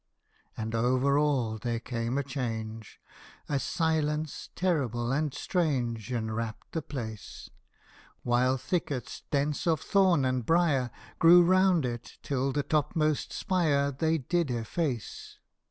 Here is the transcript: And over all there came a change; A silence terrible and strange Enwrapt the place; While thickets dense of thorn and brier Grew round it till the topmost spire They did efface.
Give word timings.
And 0.57 0.73
over 0.73 1.19
all 1.19 1.59
there 1.59 1.79
came 1.79 2.17
a 2.17 2.23
change; 2.23 2.99
A 3.47 3.59
silence 3.59 4.49
terrible 4.55 5.11
and 5.11 5.31
strange 5.31 6.11
Enwrapt 6.11 6.71
the 6.71 6.81
place; 6.81 7.51
While 8.23 8.57
thickets 8.57 9.21
dense 9.29 9.67
of 9.67 9.79
thorn 9.79 10.25
and 10.25 10.43
brier 10.43 10.89
Grew 11.19 11.43
round 11.43 11.85
it 11.85 12.17
till 12.23 12.51
the 12.51 12.63
topmost 12.63 13.31
spire 13.31 13.91
They 13.91 14.17
did 14.17 14.49
efface. 14.49 15.37